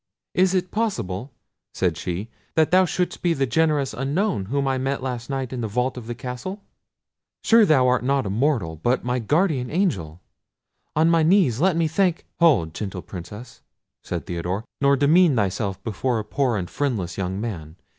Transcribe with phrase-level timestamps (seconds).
[0.33, 1.31] "Is it possible,"
[1.75, 5.61] said she, "that thou shouldst be the generous unknown whom I met last night in
[5.61, 6.63] the vault of the castle?
[7.43, 10.19] Sure thou art not a mortal, but my guardian angel.
[10.95, 12.73] On my knees, let me thank—" "Hold!
[12.73, 13.61] gentle Princess,"
[14.03, 17.75] said Theodore, "nor demean thyself before a poor and friendless young man.